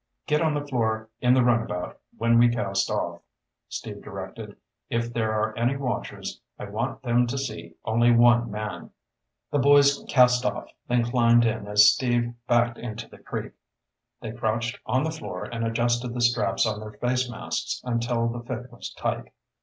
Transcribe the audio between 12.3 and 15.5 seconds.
backed into the creek. They crouched on the floor